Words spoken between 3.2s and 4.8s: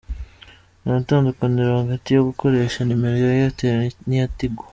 ya Airtel n’iya Tigo.